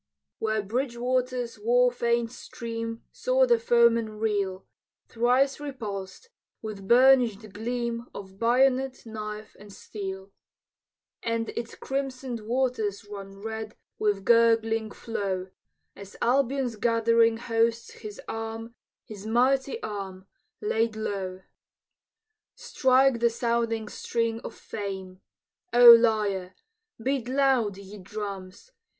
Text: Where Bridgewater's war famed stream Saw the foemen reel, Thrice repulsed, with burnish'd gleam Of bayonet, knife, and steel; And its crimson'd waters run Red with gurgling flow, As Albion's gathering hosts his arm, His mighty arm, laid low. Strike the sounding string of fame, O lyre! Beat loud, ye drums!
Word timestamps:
Where 0.39 0.63
Bridgewater's 0.63 1.59
war 1.59 1.91
famed 1.91 2.31
stream 2.31 3.03
Saw 3.11 3.45
the 3.45 3.59
foemen 3.59 4.17
reel, 4.17 4.65
Thrice 5.07 5.59
repulsed, 5.59 6.29
with 6.59 6.87
burnish'd 6.87 7.53
gleam 7.53 8.07
Of 8.11 8.39
bayonet, 8.39 9.05
knife, 9.05 9.55
and 9.59 9.71
steel; 9.71 10.31
And 11.21 11.49
its 11.49 11.75
crimson'd 11.75 12.39
waters 12.47 13.05
run 13.05 13.43
Red 13.43 13.77
with 13.99 14.25
gurgling 14.25 14.89
flow, 14.89 15.51
As 15.95 16.15
Albion's 16.19 16.77
gathering 16.77 17.37
hosts 17.37 17.91
his 17.91 18.19
arm, 18.27 18.73
His 19.05 19.27
mighty 19.27 19.83
arm, 19.83 20.25
laid 20.61 20.95
low. 20.95 21.43
Strike 22.55 23.19
the 23.19 23.29
sounding 23.29 23.87
string 23.87 24.39
of 24.39 24.55
fame, 24.55 25.21
O 25.71 25.91
lyre! 25.91 26.55
Beat 26.99 27.27
loud, 27.27 27.77
ye 27.77 27.99
drums! 27.99 28.71